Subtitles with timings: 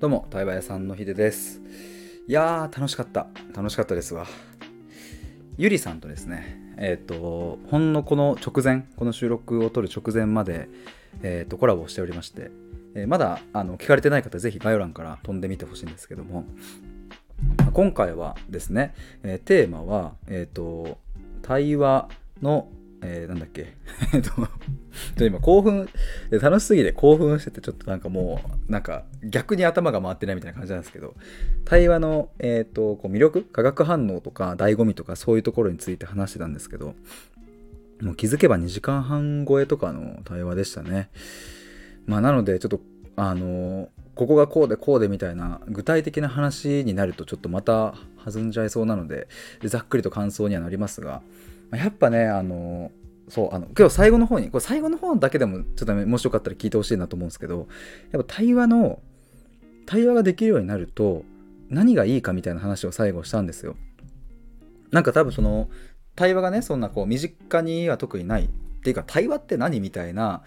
[0.00, 1.60] どうも、対話屋さんのひでです。
[2.28, 3.26] いやー、楽しかった。
[3.52, 4.28] 楽しかったですわ。
[5.56, 10.68] ゆりさんとですね、えっ、ー、と、ほんのこの直前、この収録を撮る直前まで、
[11.24, 12.52] えっ、ー、と、コラボをしておりまして、
[12.94, 16.44] えー、まだあの聞かれてない方、ぜひ概要欄から飛んでみてほしいんですけども、
[17.72, 18.94] 今回はですね、
[19.24, 20.98] えテーマは、えっ、と、
[21.42, 22.08] 対話
[22.40, 22.68] の
[23.02, 23.76] えー、なんだっけ？
[24.14, 24.22] えっ
[25.16, 25.88] と、今興奮、
[26.30, 31.14] 楽しすぎて興奮してて、ちょっとなんかもう、なんか逆に頭が回ってないみたいな感じなんですけど、
[31.64, 36.94] 対話の、えっ、ー、と、こう魅力、化学反応とか醍醐味とかそういうところについて話してたんですけど、
[38.00, 41.10] もう気づけば2時間半超えとかの対話でしたね。
[42.06, 42.80] まあなので、ちょっと、
[43.16, 43.88] あの
[44.18, 47.94] ここがこうでこうでみたいな具体的な話になるとちょっとまた
[48.24, 49.28] 弾んじゃいそうなので
[49.62, 51.22] ざっくりと感想にはなりますが
[51.72, 52.90] やっぱね、あの、
[53.28, 57.68] そう、あの、今日最後の方に、これ最後の方だけでもちょっともしよかったら聞いてほしいなと思うんですけど、
[58.10, 59.00] やっぱ対話の、
[59.86, 61.24] 対話ができるようになると、
[61.68, 63.76] 何がいいかみたいな話を最後したんですよ。
[64.90, 65.68] なんか多分その、
[66.16, 68.44] 対話がね、そんなこう、身近には特にない。
[68.44, 68.48] っ
[68.80, 70.42] ていうか、対話って何みたいな、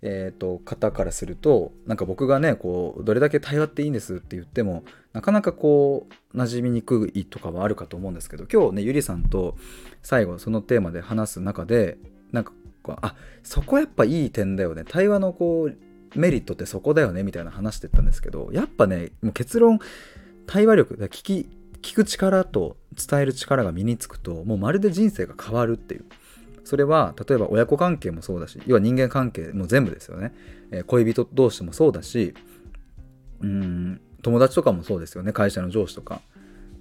[0.00, 9.56] えーと、方からするとなんか僕がねこうどれだけ対話っていいんですって言ってもなかなかこう馴染みにくいとかはあるかと思うんですけど今日ねゆりさんと
[10.02, 11.98] 最後そのテーマで話す中で
[12.30, 14.84] なんかこうあそこやっぱいい点だよね。
[14.86, 15.76] 対話のこう
[16.18, 19.78] メリットってそこだよねみたいな話してたんですけどやっぱねもう結論
[20.46, 21.48] 対話力聞き
[21.82, 26.04] 聞く力と伝える力が身につくともうまるで人生が変わるっていう。
[26.68, 30.32] それは例えば親子関係もそうだし要は人間関係も全部ですよね、
[30.70, 32.34] えー、恋人同士もそうだし
[33.40, 35.32] うん友達とかもそうですよね。
[35.32, 36.20] 会社の上司とか。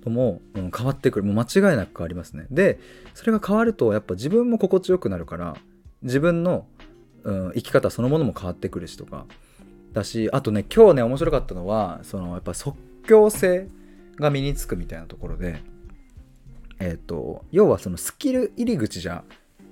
[0.04, 1.26] とも、うん、変わってくる。
[1.26, 2.46] もう間違いなく変わりますね。
[2.50, 2.80] で
[3.14, 5.58] それが変わるとやっぱ自分も心地よくなるから
[6.02, 6.66] 自分の、
[7.24, 9.26] うん、生き方そのものも変わってくるしとか。
[9.94, 12.78] だしあとね今日ね面白かったのはそのやっぱ即
[13.08, 13.68] 興性
[14.18, 15.62] が身につくみたいなところで
[16.80, 19.24] えっ、ー、と要はそのスキル入り口じゃ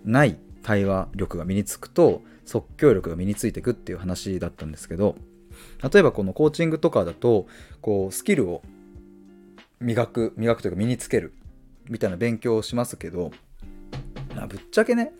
[0.06, 5.16] ない対話力が身につくと即興力が身についていくっていう話だったんですけど
[5.92, 7.48] 例えばこのコーチングとかだと
[7.82, 8.62] こうスキルを
[9.80, 11.34] 磨く磨くというか身につける
[11.90, 13.32] みたいな勉強をしますけど
[14.48, 15.14] ぶっちゃけね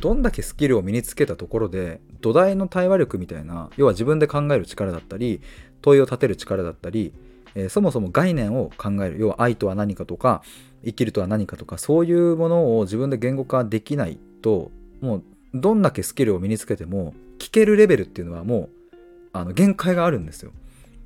[0.00, 5.40] どんだけスキルを身につけたところで土台の対話力みたいな要は自分で考える力だったり
[5.82, 7.12] 問いを立てる力だったり、
[7.54, 10.42] えー、そもそも概念を考える要は愛とは何かとか
[10.84, 14.70] 生きるとは何かとかそういうものを自分で言語化できないと
[15.00, 15.22] もう
[15.54, 18.98] どんだけスキルを身につけても聞けるレベルっていうのはもう
[19.32, 20.52] あの限界があるんですよ。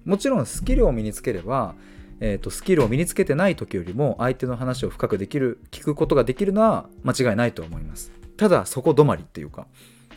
[0.05, 1.75] もちろんスキルを身につければ、
[2.21, 8.11] えーと、スキルを身につけてない時よりも相手の話を深くできる聞くことができるのは間違いないと思います。
[8.37, 9.67] ただそこ止まりっていうか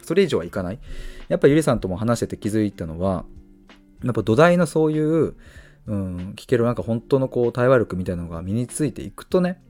[0.01, 0.79] それ以上はいかない。
[1.27, 3.25] やっぱゆりさんとも話してて気づいたのは
[4.03, 5.35] やっぱ土台のそういう
[5.87, 9.61] うん、聞けるなんか本当のこう対話力みたいなのが身についていくとね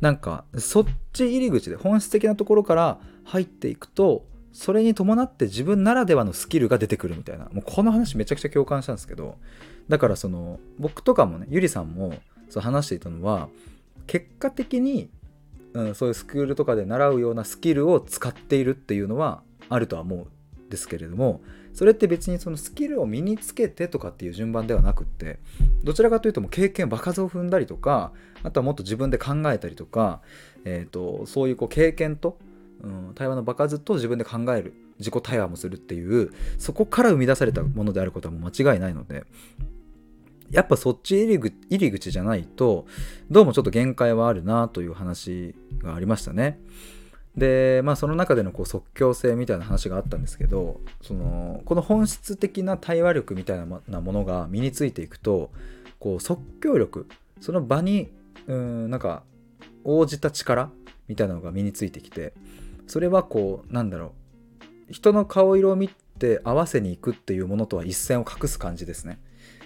[0.00, 7.46] なんかそっち入り口で本質的なところから入っていくとそれに伴って自分ならではのスキルが出てくるみたいな。
[7.52, 9.36] もうこの話めちゃくちゃ共感したんですけど
[9.88, 12.14] だからその僕とかもねゆりさんも
[12.50, 13.48] そう話していたのは
[14.06, 15.08] 結果的に、
[15.72, 21.40] うん、そういうスクールとかで習うようなスキルを使っているっていうのはあるとは思うんですけれども
[21.72, 25.38] それって別にそのスキルを身につけてとかっていう順番ではなくって
[25.82, 28.12] どちらかというともう経験場数を踏んだりとか
[28.42, 30.20] あとはもっと自分で考えたりとか、
[30.64, 32.38] えーと、そういうこう経験と、
[32.82, 39.24] うん、対話の場数と自分で考える自己対話もするっていうそこから生み出されたものであることはもう間違いないので
[40.50, 42.86] やっぱそっち入り口じゃないと
[43.30, 46.60] どうもちょっと限界はあるなという話がありましたね。
[47.36, 55.50] でまあその中でのこう即興性みたいな話があったんですけどそのこの本質的な対話力みたいなものが身についていくと
[55.98, 57.08] こう即興力
[57.40, 58.10] その場に
[58.46, 59.22] うんなんか
[59.84, 60.70] 応じた力
[61.08, 62.34] みたいなのが身についてきて
[62.86, 64.12] それはこうなんだろ
[64.90, 69.18] う人の顔色を見て合わせに行くっていうものとは一線を画す感じですね。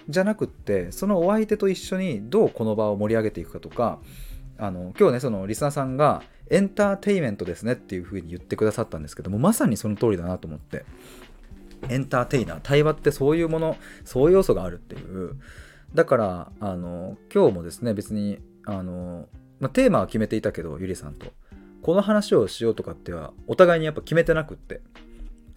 [0.07, 3.99] じゃなくってそのお相手と一緒にどうこの場を盛り上げていくかとか
[4.57, 10.85] あの今日ねそのリスナーさんがエンターテイメントですねっていう風に言ってくださったんですけどもまさにその通りだなと思って。
[11.89, 12.59] エンターテイナー。
[12.61, 15.35] 対話ってそういうものそういう要素があるっていう。
[15.93, 19.27] だからあの今日もですね別にあの、
[19.59, 21.27] ま、テーマは決めていたけどゆりさんと。
[21.83, 24.81] この話をしようとかってはお互いにやっぱ決めてなくって。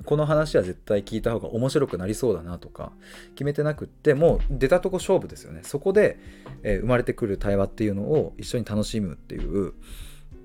[0.04, 2.92] この話は絶対聞いた方が面白くなりそうだなとか
[3.34, 5.60] 決めてなくってもう出たとこ勝負ですよね。
[5.62, 6.19] そこで、
[6.62, 9.75] えー、生まれてくる対話っていうのを一緒に楽しむっていう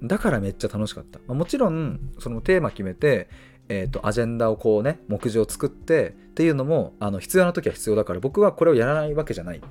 [0.03, 3.29] だからめっちゃ楽しかった、まあ、もちろんそのテーマ決めて
[3.67, 9.61] えーと、アジェンダをこうね目次を作ってっていうのもあの必要な時は必要だから僕はこれをやらないわけじゃない。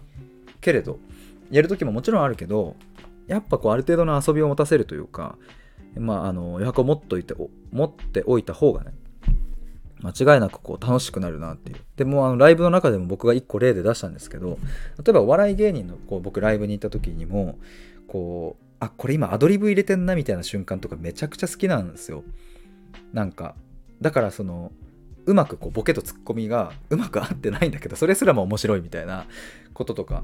[0.61, 0.99] けれど
[1.51, 2.75] やる時ももちろんあるけど
[3.27, 5.37] やっぱこうある程度の遊びを持たせるというか
[5.97, 7.35] まああの余白を持っといて
[7.71, 8.93] 持っておいた方がね
[10.01, 11.79] 間違いなくこう楽しくなるなっていう。
[11.97, 14.59] でもあのライブの中でも僕が1個例で出したんですけど
[15.05, 17.59] 例えばお笑い芸人のこう僕ライブに行った時にも
[18.09, 22.25] こうあこれ今アドリブ入れてんなみたいな瞬間とかめちゃくちゃ好きなんですよ。
[23.13, 23.55] なんか
[24.01, 24.73] だからその
[25.27, 29.27] うまくこうボケとツッコミがうまく合ってないんだけどそれすらも面白いみたいな
[29.73, 30.23] こととか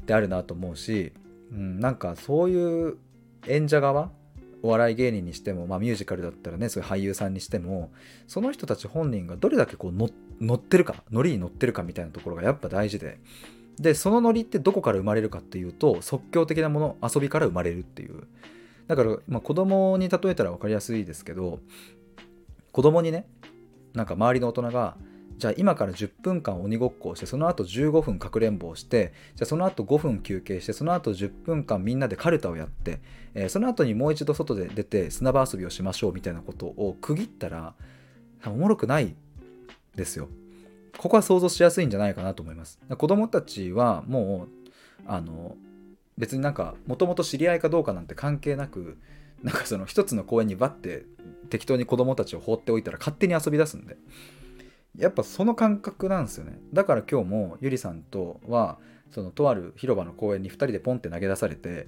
[0.00, 1.12] ってあるなと思うし、
[1.52, 2.96] うん、なんかそういう
[3.46, 4.10] 演者側
[4.62, 7.92] お笑い芸人にしても、まあ、ミュージカルだったらねそういう俳優さんにしても
[8.26, 13.20] その人たち本人がどれだけこう乗ってるかノリに乗ってるかみたいなところがやっぱ大事で
[13.80, 18.24] でそのノリってどこから生まれるかっていうと即興的なもの遊びから生まれるっていう
[18.86, 21.60] だから、まあ、子供に例えたら分かりやすいですけど
[22.72, 23.26] 子供にね
[23.94, 24.96] なんか周りの大人が
[25.36, 33.00] じゃあ今から10分間鬼ごっこをしてその後15分かくれんぼをしてじゃあその後5分休憩してその後10分間みんなでカルタをやって、
[33.34, 37.74] えー、その後にもう一度外で出て砂場遊びをしましょうみたいなことを区切ったら
[38.46, 39.14] おもろくない
[39.94, 40.28] ですよ。
[40.98, 42.78] ここは想像しやすいんじゃないかなと思います。
[42.96, 44.70] 子供たちはもう
[45.06, 45.56] あの
[46.18, 48.98] 別になんかもともと知り合いかどうかなんて関係なく
[49.42, 51.06] なんかその一つの公園にバッて
[51.48, 53.96] 適当に子供たちを放っておいたら勝手に遊び出すんで
[54.96, 58.78] やっぱその感覚なんですよねだから今日もゆりさんとは
[59.12, 61.86] そのとある広場の公園に2人でポンって投げ出されて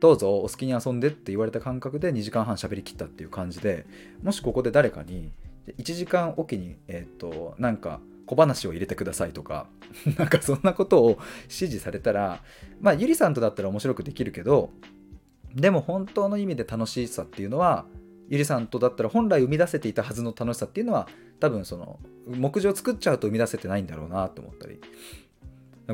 [0.00, 3.84] どうぞお好きに遊んでって言われた感覚で2時間半喋りきったっていう感じで
[4.22, 5.32] もしここで誰かに
[5.78, 9.66] 1時間おきにえっ、となんか小話を入れてくださいとか
[10.18, 12.42] なんかそんなことを指示されたら
[12.80, 14.70] まあゆりさんとだったら面白くできるけど
[15.54, 17.86] でも本当の意味で楽しさっていうのは
[18.28, 21.08] ゆりさんとだったら本来生み出せていたはずの楽しさっていうのは
[21.40, 24.80] 多分その目次を作っちゃうと生み出せてないんだろうなと思ったり。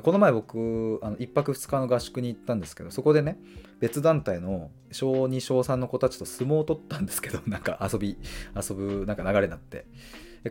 [0.02, 3.38] この前僕あの1泊2日の合宿に行ったんですけどそこでね
[3.80, 8.18] 別団体の小2小3の子たちと相撲を取ったんですけどなんか遊び
[8.54, 9.86] 遊ぶなんか流れになって。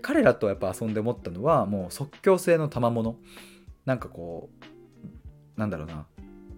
[0.01, 3.17] 彼らとやっぱ遊んで思ったのはもう即興性の賜物。
[3.85, 4.49] なんかこ
[5.55, 6.05] うなんだろうな。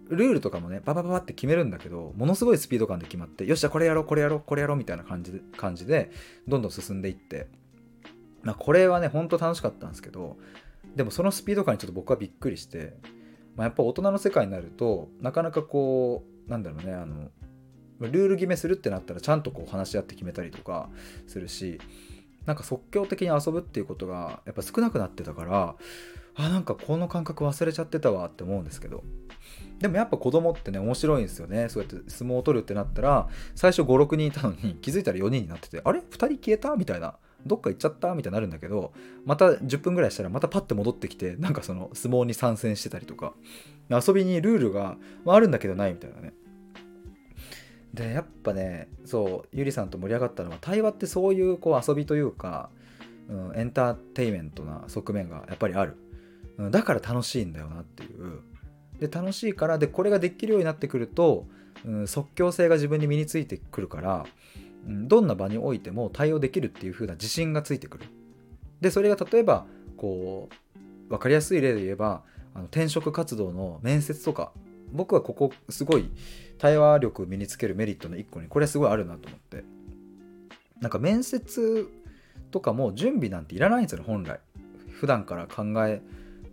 [0.09, 6.11] ルールとかもねババババって決めるんだけどものすごいスピード感で決まってよっしゃこれやろうこれやろうこれやろうみたいな感じで感じで
[6.47, 7.47] どんどん進んでいって、
[8.41, 10.37] まあ、これはねほんと楽しかったんですけど
[10.95, 12.97] でもそのスピード感にちょっと僕はびっくりして、
[13.55, 17.29] まあ、やっぱ大人の世界になるとなかなかこうなんだろうねあの
[17.99, 20.89] ルール決めするってなったらちゃんとこう話し合って決めたりとか
[21.27, 21.79] するし
[22.45, 25.75] なんか即興的に遊ぶっていうことがやっぱ少なくなってたから
[26.35, 29.03] あなんかこの感覚忘れちゃってたわって思うんですけど。
[29.79, 31.69] でもやっぱ子供ってね面白いんですよね。
[31.69, 36.75] そうやって相撲を取るってなったら最初56人いたのに気づいたら4人になっててあれ？2人消えた？
[36.75, 37.15] みたいな。
[37.45, 38.13] どっか行っちゃった？
[38.15, 38.91] みたいになるんだけど
[39.25, 43.33] また10分ぐらいしたらまたパッて戻ってきてなんかその相撲に参戦してたりとか。
[43.89, 46.33] 遊びにルールが、ま、あるんだけどないみたいなね。
[47.93, 52.69] でやっぱねそうゆりさんと盛り上がったのは対話ってそういうこう遊びというか、
[53.29, 55.97] うん、エンターテイメントな側面がやっぱりある、
[56.57, 58.41] うん、だから楽しいんだよなっていう。
[58.99, 61.47] で楽しいからでこれができるようになってくると、
[61.85, 64.25] うん、即興性が自分に身についてくるから、
[64.85, 68.05] うん、どんな場においても対応できるっていう風な自信がついてくる。
[68.81, 72.23] でそれが例えばこう分かりやすい例で言えば
[72.53, 74.51] あの転職活動の面接とか
[74.91, 76.09] 僕はここすごい
[76.59, 79.63] 対話力を身につけるメリットの一個にこれすごいあるなと思って。
[80.81, 81.89] なんか面接
[82.51, 84.39] とかも準備なんていらないんですよ本来。
[84.91, 86.01] 普段から考え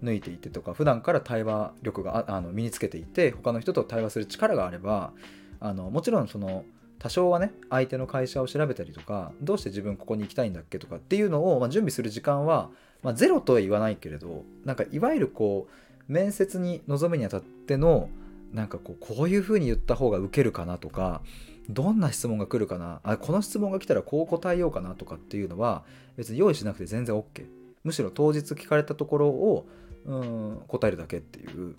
[0.02, 5.12] 抜いていてとか普段から対話力があの身につけていて他の人と対話する力があれば
[5.58, 6.64] あのもちろんその
[6.98, 12.70] 多少はね相手の会社を調べたりとかどうして自分ここに行きたいんだっけとかっていうのを、まあ、準備する時間は、
[13.02, 18.08] まあ、ゼロとは言わないけれどなんかいわゆるこう面接に臨むにあたっての
[18.52, 21.22] なんかこうこういうふうに言った方がウケるかなとか
[21.68, 25.84] どんな質問が来るかなあこの質問が来たらこう答えようかなとかっていうのは
[26.16, 27.46] 別に用意しなくて全然 OK
[27.84, 29.66] むしろ当日聞かれたところを
[30.04, 31.74] うん答えるだけっていう。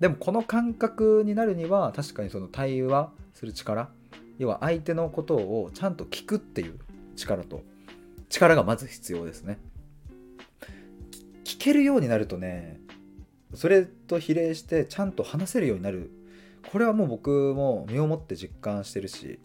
[0.00, 3.88] でもこの感覚になるには確かにその対話する力
[4.38, 6.78] 要は相手のことをちゃんと聞くっていう
[7.14, 7.62] 力と
[8.28, 9.58] 力がまず必要ですね。
[11.44, 12.80] 聞けるようになるとね
[13.54, 16.10] それと比例してちゃんと話せるようになる。
[16.70, 19.38] これはもう僕も身をもって実感してるし。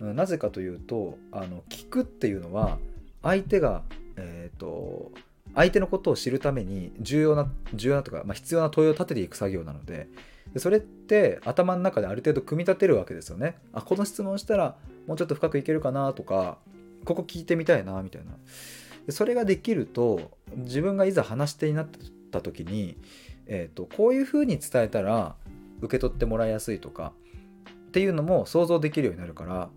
[0.00, 2.78] なぜかというとあの聞くっていうのは
[3.22, 3.82] 相手が
[4.16, 5.12] えっ、ー、と
[5.54, 10.08] 相手のことを知るために重要な重要なとか、まあ、必要な問いを立てていく作業なので。
[10.52, 13.56] でそれって頭の中である程度組み立てるわけですよね。
[13.72, 16.58] あこの質問したらもうちょっと深くいけるかなとか
[17.04, 18.32] ここ聞いてみたいなみたいな。
[19.06, 21.98] でそれができると自分がいざ話し手になった
[22.30, 22.96] た時に、
[23.46, 25.36] えーと、こういうふうに伝えたら
[25.80, 27.12] 受け取ってもらいやすいとか
[27.88, 29.70] っていうのも想像できるようになるから、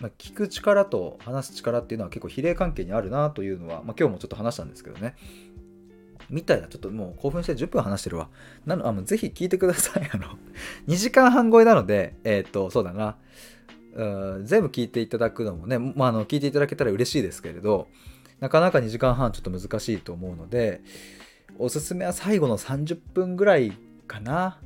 [0.00, 5.14] まあ、聞く力と話す力っていうのは結構比例関係にあるなというのは、まあ、今日もちょっと話したんですけどね
[6.30, 8.28] みたいな、ちょっともう興奮して10分話してるわ。
[8.66, 10.10] なの、あのぜひ聞いてください。
[10.12, 10.36] あの、
[10.86, 13.16] 2時間半超えなので、えっ、ー、と、そうだな。
[14.44, 17.88] 全部聞いていただくのもね、まあ、あの聞いていただけたら嬉しいですけれど
[18.40, 20.82] なかなか2時間半ちょっと難しいと思うので
[21.58, 23.72] おすすめは最後の30分ぐらい
[24.06, 24.58] かな。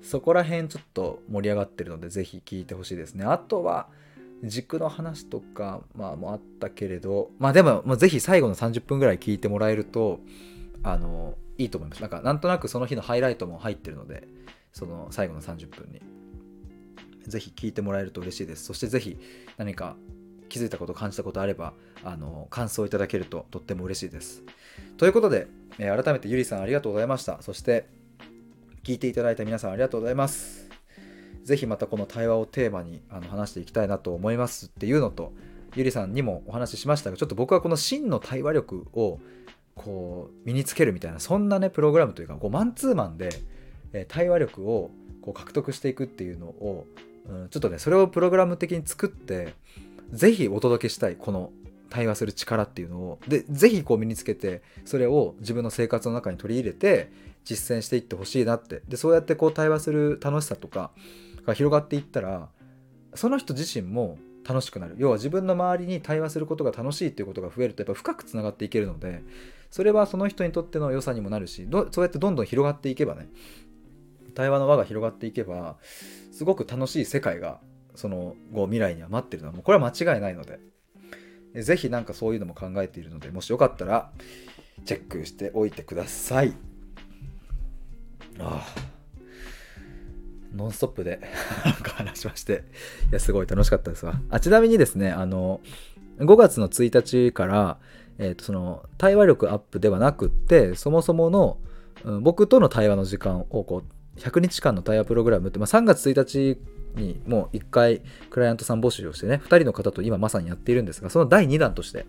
[0.00, 3.24] そこら辺ちょっと盛り上がってるのでぜひ聞いてほしいですね。
[3.24, 3.88] あとは
[4.44, 10.20] 軸の話とか、まあ、もあったけれどまあでも、まあ、ぜひ最後の30分ぐらい聞いてもらえると
[10.82, 12.00] あのいいと思います。
[12.00, 14.28] なんかなんとなくその日のハイライトも入ってるので
[14.72, 16.02] その最後の30分に。
[17.26, 18.64] ぜひ聞いてもらえると嬉しいです。
[18.64, 19.18] そしてぜひ
[19.56, 19.96] 何か
[20.48, 21.72] 気づいたこと、感じたことあれば、
[22.02, 24.42] あの、感想いただけるととっても嬉しいです。
[24.96, 25.46] ということで、
[25.78, 27.42] えー、改めてゆりさんありがとうございました。
[27.42, 27.86] そして、
[28.82, 30.68] 聞いていただいた皆さんありがとうございます。
[31.42, 35.32] ぜひまたこの対話をテーマにあの話していきたいなと思いますっていうのと、
[35.74, 39.20] ゆりさんにもお話ししましたが、ちょっと僕はこの真の対話力を
[39.74, 43.30] こう身につけるみたいな、そんなね、プログラムというか、こうマンツーマンで、
[43.92, 44.90] え対話力を
[45.22, 46.86] こう獲得していくっていうのを
[47.28, 49.54] うん、ちょっとねそれをプログラム的に作って
[50.12, 51.52] 是非お届けしたいこの
[51.90, 53.18] 対話する力っていうのを。
[53.28, 57.10] で是非こう身につけてそれを自分の生活の中に取り入れて
[57.44, 58.82] 実践していってほしいなって。
[58.88, 60.90] でそうやってこう対話する楽しさとか
[61.46, 62.48] が広がっていったら
[63.14, 64.96] その人自身も楽しくなる。
[64.98, 69.22] 要は自分の周りに対話することが楽しいっていうことが増えるとやっぱ深くつながっていけるので
[69.70, 73.28] それはその人にとっての良さにもなるしそうやってどんどん広がっていけばね
[74.34, 75.76] 対話の輪が広がっていけば
[76.32, 77.60] すごく楽しい世界が
[77.94, 80.58] その後未来には待ってるのはもうこれは間違いないので。
[81.62, 84.10] 是非何かそういうのも考えているのでもしよかったら
[84.84, 86.52] チェックしておいてください。
[88.40, 88.94] ああ。
[90.54, 91.20] ノンストップで
[91.96, 92.64] 話しまして。
[93.10, 94.20] いやすごい楽しかったですわ。
[94.30, 95.60] あちなみにですねあの
[96.18, 97.78] 5月の1日から、
[98.18, 101.58] えー、とその対話力アップではなくってそもそもの、
[102.04, 103.82] うん、僕との対話の時間をこ
[104.16, 106.60] う100日間の対話プログラムって、まあ、3月1日
[106.94, 112.06] にもう1回クライアントさん募集をしてね、2人の方と今まさにやっているんですが、その第2弾として、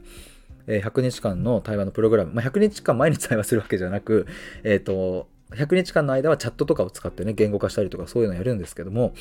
[0.68, 4.28] え100日間の対話のプログラム、まあ、100日間毎日対話するわけじゃなく、
[4.64, 9.14] えっ、ー、と、100日間の間はチャットとかを使ってね、言語化したりとかそういうのをやるんですけども、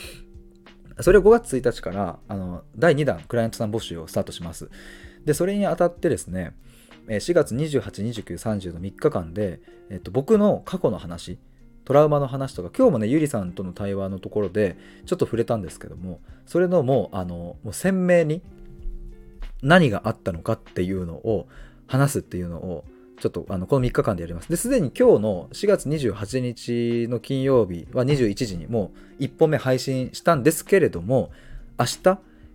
[1.00, 4.70] それを5月1日からあの第2弾クライアントさん募集をスタートします。
[5.24, 6.54] で、それにあたってですね、
[7.08, 11.38] 4月28、29、30の3日間で、えっと、僕の過去の話、
[11.84, 14.76] トラウマの話とか今日もねゆりさんとの対話のところで
[15.06, 18.42] ちょっと触れたんですけどもそれのもうあのもう鮮明に
[19.62, 21.48] 何があったのかっていうのを
[21.86, 22.84] 話すっていうのを
[23.20, 24.48] ちょっとあのこの3日間でやります。
[24.48, 31.30] で、すでに今日の4月28日の金曜日は21時にもう1本目配信したんですけれども、
[31.78, 31.98] 明日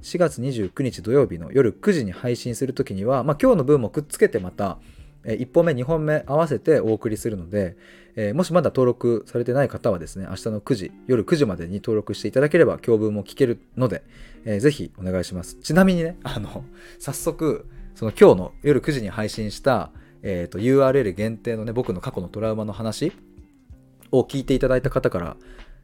[0.01, 4.77] 4月29日土曜日の夜9時に配信するときには、まあ、今日の分もくっつけてまた
[5.23, 7.75] 1本目2本目合わせてお送りするので、
[8.15, 14.03] えー、もしまだ登録されてない方はですね明日の9時夜9時までに登録していただければ教文も聞けるので、
[14.45, 15.55] えー、ぜひお願いします。
[15.55, 16.63] ちなみにねあの
[16.99, 19.91] 早速その今日の夜9時に配信した、
[20.23, 23.11] えーと、URL 限定のね僕の過去のトラウマの話
[24.11, 25.37] を聞いていただいた方から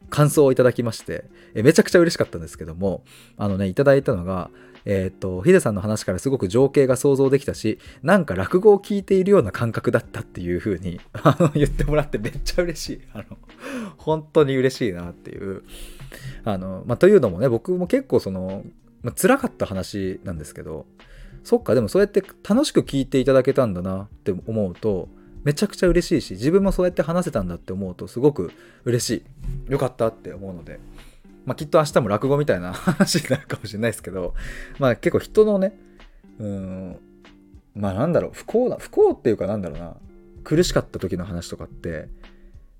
[0.10, 3.04] 感想をいただきまして、えめちゃくちゃ嬉しかったんですけども、
[3.38, 4.50] あのね、いただいたのが、
[4.86, 13.02] えっ、と、ヒデさんの話からすごく情景が想像できたし、なんか落語を聞いているような感覚だったっていう風に あの言ってもらってめっちゃ嬉しい。
[13.14, 13.38] あの、
[13.98, 15.64] 本当に嬉しいなっていう。
[16.44, 18.64] あの、まあ、というのもね、僕も結構その、
[19.02, 20.86] まあ、辛かった話なんですけど、
[21.44, 25.10] そっか、でもそうやって楽しく聞いていただけたんだなって思うと、
[25.46, 28.52] めちゃくちゃ嬉しいし自分もそうやって話せたんだって思うとすごく
[28.84, 29.24] 嬉し
[29.68, 30.80] いよかったって思うので、
[31.46, 34.34] まあ、きっと明日も落語みたいな 話になるかもしれないですけど、
[34.80, 35.78] まあ、結構人のね
[36.40, 36.98] うん
[37.76, 39.96] まあなんだろう不幸な不幸っていうかなんだろうな
[40.44, 42.08] 苦しかった時の話とかって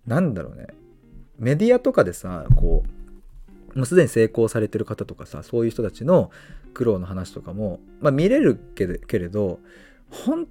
[0.08, 0.68] なんだろうね
[1.38, 2.84] メディアとかでさこ
[3.74, 6.32] うもうすでに成功されてる方とかさそういう人たちの
[6.74, 9.60] 苦労の話とかも、まあ、見れるけれど
[10.10, 10.48] 本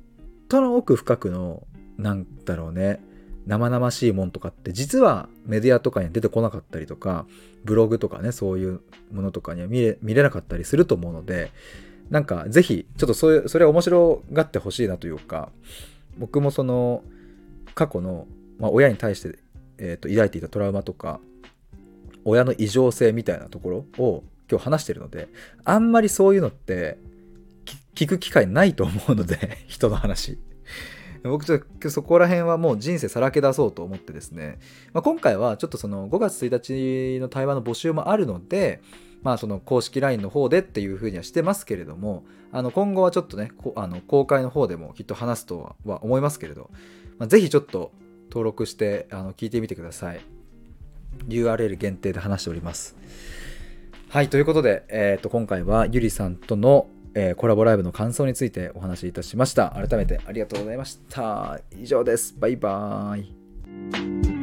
[0.49, 1.66] 当の奥深くの
[1.97, 3.00] なんだろうね
[3.46, 7.26] 生々しいもんとかって実はメディアとかに出てこなかったりとか
[7.64, 8.80] ブログとかねそういう
[9.12, 11.50] ものとかには見れ見れなかったりすると思うので
[12.10, 15.50] なんか是非ちょっとそういうそれ面白がってほしいなというか
[16.18, 17.02] 僕もその
[17.74, 18.26] 過去の、
[18.58, 19.38] まあ、親に対して、
[19.78, 21.20] えーと、抱いていたトラウマとか
[22.24, 25.28] 親の異常性みたいなところを今日話してるので
[25.64, 26.98] あんまりそういうのって
[27.94, 30.38] 聞く機会ないと思うので人の話。
[31.30, 34.58] 僕ちょっとそこら辺はもう人生さらけ出そうと思ってですね、
[34.92, 38.82] まあ、今回はちょっとその5月1日の対話の募集もあるので、
[39.22, 46.70] まあその公式 LINE の方でっていうふうにはしてますけれども、あの今後はちょっとね、あの公開の方でもきっと話すとは思いますけれど、
[47.18, 47.90] まあ、ぜひちょっと
[48.28, 50.20] 登録してあの聞いてみてください。
[51.28, 52.96] URL 限定で話しております。
[54.10, 59.71] はい、ということで、えー、と今回はゆりさんとのえー、コラボライブの感想についてお話しいたしました。
[59.71, 61.61] 改めてありがとうございました。
[61.78, 62.35] 以上です。
[62.38, 64.33] バイバーイ。